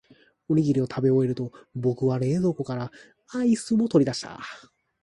[0.49, 2.91] おにぎりを食べ終えると、僕は冷凍庫から
[3.35, 4.39] アイスを取り出した。